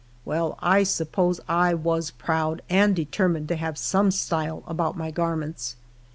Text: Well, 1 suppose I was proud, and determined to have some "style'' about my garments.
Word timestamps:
Well, 0.25 0.57
1 0.63 0.85
suppose 0.85 1.39
I 1.47 1.75
was 1.75 2.09
proud, 2.09 2.63
and 2.71 2.95
determined 2.95 3.47
to 3.49 3.55
have 3.57 3.77
some 3.77 4.09
"style'' 4.09 4.63
about 4.65 4.97
my 4.97 5.11
garments. 5.11 5.75